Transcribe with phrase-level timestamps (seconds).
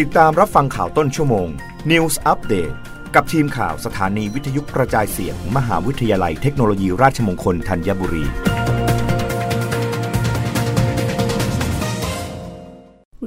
[0.00, 1.48] ติดตามรับฟังข่าวต้นชั่วโมง
[1.90, 2.74] News Update
[3.14, 8.24] กับทีมข่าวสถานีวิทยุกระจายเสียงมมหาวิทยาลัยเทคโนโลยีราชมงคลธัญบุรี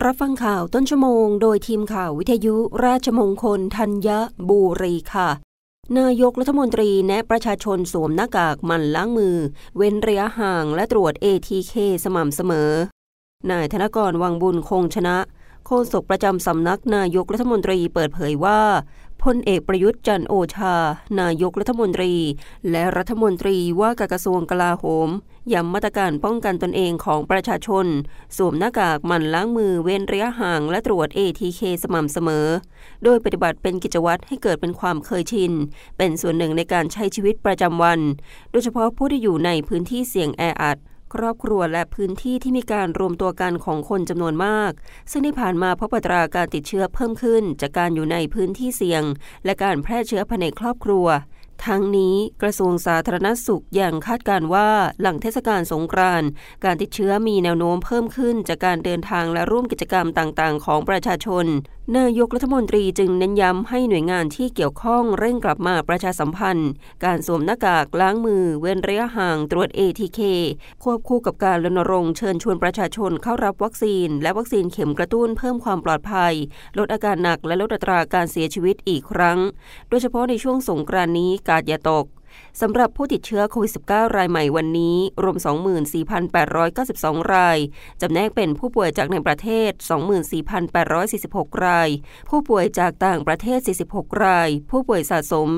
[0.03, 2.55] รับฟังข่าวต้นชั่วโมง โดยทีมข่าววิทยุ
[2.85, 4.09] ราชมงคลธัญ
[4.49, 5.29] บุรีค่ะ
[5.99, 9.35] นายกรัฐมนตรีแนะประชาชนสวมหน้ากากมันล้างมือ
[9.77, 11.73] เว้นระยะห่างและตรวจ ATK
[12.03, 12.71] สม่ำเสมอ
[13.51, 15.17] นายธนกรวังบุญคงชนะ
[15.65, 18.61] โฆษกประจำสำนักนายกรัฐมนตรีเปิดเผยว่า
[19.23, 20.75] พลเอกประยุทธ์จันโอชา
[21.21, 22.13] นายกรัฐมนตรี
[22.71, 25.09] และรัฐมนตรีว่าการกระทรวงกลาโหม
[25.53, 27.85] ย้ำมาตรการป้องกันตนเองของประชาชน
[28.37, 32.47] สวมหน้ากากหมั่นล้างมือเว้นระยะห่างและตรวจ ATK สม่ำเสมอ
[33.03, 35.51] โดยปฏิบัติเป็นกิจวัตรให้เกิดเป็นความเคยชิน
[35.97, 37.99] เป็นส่วนหนึ่งในการใช้ชีวิตประจำวัน
[38.51, 40.77] โดยเฉพาะผู้ที่อยู่ในพื้นที่เสี่ยงแออัด
[41.15, 44.71] ครอบครัวและพื้นที่ที่มีการรวมตัวกันของคนจำนวนมาก
[45.11, 49.03] ซึ่งที่ผ่านมาพบปัตราการติดเชื้อเพิ่มขึ้น จากการอยู่ในพื้นที่เสี่ยง
[49.45, 51.05] และการแพร่เชื้อภายในครอบครัว
[51.65, 54.69] ทั้งนี้กระทรวงสาธารณสุขยังคาดการว่า
[55.01, 56.29] หลังเทศกาลสงกรานต์
[56.63, 61.45] การติดเชื้อมีแนวโน้มเพิ่มขึ้นจากการเดินทางและร่วมกิจกรรมต่างๆ ของประชาชน
[61.97, 66.69] นายกรัฐมนตรีจึงเน้นย้ำให้หน่วยงานที่เกี่ยวข้องเร่งกลับมาประชาสัมพันธ์
[67.05, 70.19] การสวมหน้ากากล้างมือ เว้นระยะห่างตรวจ ATK
[70.83, 76.33] ควบคู่กับการรณรงค์เชิญชวนประชาชนเข้ารับวัคซีน และวัคซีนเข็มกระตุ้นเพิ่มความปลอดภัย
[76.77, 79.39] ลดอาการหนักและลดอัตราการเสียชีวิตอีกครั้ง
[79.89, 82.05] โดยเฉพาะในช่วงสงกรานนี้กาดอย่าตก
[82.61, 85.37] สำหรับผู้ติดเชื้อโควิด -19 รายใหม่วันนี้ รวม
[86.55, 87.57] 24,892 ราย
[88.01, 89.71] จำแนกเป็นผู้ป่วยจากในประเทศ
[90.67, 91.89] 24,846 ราย
[92.29, 93.59] ผู้ป่วยจากต่างประเทศ
[93.91, 95.49] 46 ราย ผู้ป่วยสะสม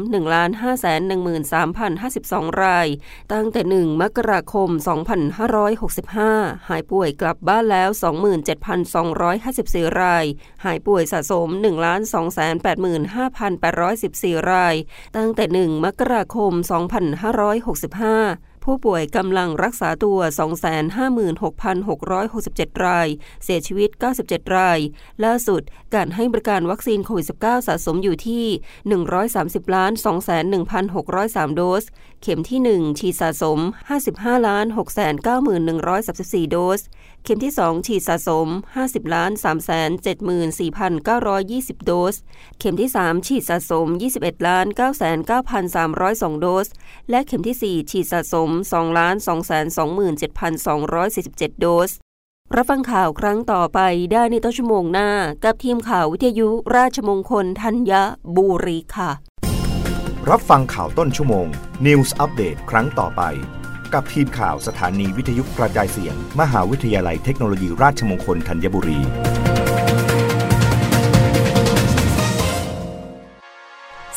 [1.28, 2.88] 1,513,052 ราย
[3.34, 4.70] ตั้งแต่ 1 มกราคม
[5.50, 7.90] 2565 หายป่วยกลับบ้านแล้ว
[9.16, 10.26] 27,254 ราย
[10.66, 11.48] หายป่วยสะสม
[14.36, 14.76] 1,285,814 ราย
[15.18, 20.20] ตั้งแต่ 1 มกราคม2565 ผู้ป่วยกำลังรักษาตัว
[21.48, 23.08] 256,667 ราย
[23.44, 23.90] เสียชีวิต
[24.24, 24.80] 97 ราย
[25.26, 25.62] ล่าสุด
[25.96, 28.46] การให้บริการวัคซีนโควิด -19 สะสมอยู่ที่
[29.12, 29.92] 130ล้าน
[30.74, 31.84] 21,603 โดส
[32.22, 33.60] เข็มที่ 1 ฉีดสะสม
[34.04, 34.66] 55ล้าน
[35.58, 36.82] 691,134 โดส
[37.24, 38.48] เข็มที่ 2 ฉีดสะสม
[38.82, 39.32] 50ล้าน
[41.04, 42.16] 374,920 โดส
[42.60, 44.66] เข็มที่ 3 ฉีดสะสม 21ล้าน
[45.54, 46.68] 99,302 โดส
[47.10, 48.88] และเข็มที่ 4 ฉีดสะสม2
[50.28, 51.92] 227,247 โดส
[52.56, 53.80] รับฟังข่าวครั้งต่อไป
[54.12, 55.10] ได้ในต้นชั่วโมงหน้า
[55.44, 57.92] กับทีมข่าววิทยุราชมงคลธัญ
[58.36, 59.12] บุรีค่ะ
[60.30, 61.48] รับฟังข่าวต้นชั่วโมง
[61.86, 63.22] News อัปเดตครั้งต่อไป
[63.94, 69.00] กับทีมข่าวสถานีวิทยุกระจายเสียง มหาวิทยาลัยเทคโนโลยีราชมงคลธัญบุรี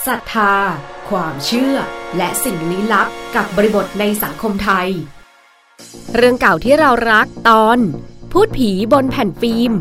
[0.07, 0.55] ศรัทธา
[1.11, 1.75] ความเชื่อ
[2.17, 4.89] และสิ่งลี้ลับกับบริบทในสังคมไทย
[6.15, 7.79] เรื่องเก่าที่เรารักตอน
[8.33, 9.73] พูดผีบนแผ่นฟิล์ม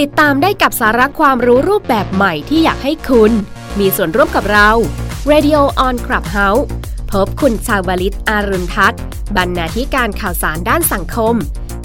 [0.00, 3.32] ติดตามได้กับสาระความรู้รูปแบบใหม่ที่อยากให้คุณ
[3.78, 4.70] มีส่วนร่วมกับเรา
[5.30, 6.64] Radio on Clubhouse
[7.10, 9.02] พบคุณชาวลิตอารุณทัศน์
[9.36, 11.34] บรรณาธิการข่าวสารด้านสังคม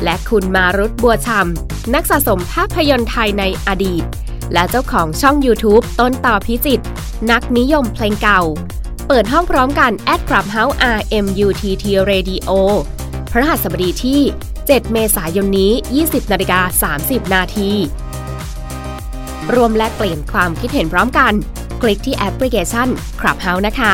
[0.03, 4.03] และคุณมารุตบัวชำนักสะสมภาพยนตร์ไทยในอดีต
[4.53, 6.81] และเจ้าของช่อง YouTube ต้นต่อพิจิต
[7.31, 8.41] นักนิยมเพลงเก่า
[9.07, 12.51] เปิดห้องพร้อมกัน at Clubhouse RMUTT Radio
[13.31, 14.21] พระหัสบดีที่
[14.57, 15.71] 7 เมษายนนี้
[16.01, 17.71] 20นาฬิกา30 นาที
[19.55, 21.33] รวมและเปลี่ยนความคิดเห็นพร้อมกัน
[21.81, 22.87] คลิกที่แอปพลิเคชัน
[23.19, 23.93] Clubhouse นะคะ